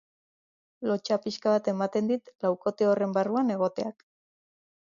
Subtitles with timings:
[0.91, 4.07] Lotsa pixka bat ematen dit laukote horren barruan egoteak.